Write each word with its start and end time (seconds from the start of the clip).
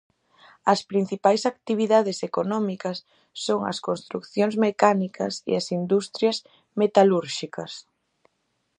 As 0.73 0.79
principais 0.91 1.41
actividades 1.53 2.17
económicas 2.29 2.97
son 3.45 3.59
as 3.71 3.77
construcións 3.87 4.55
mecánicas 4.65 5.33
e 5.49 5.51
as 5.59 5.67
industrias 5.79 6.37
metalúrxicas. 6.79 7.71